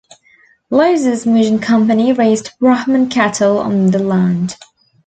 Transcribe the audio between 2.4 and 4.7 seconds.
Brahman cattle on the land.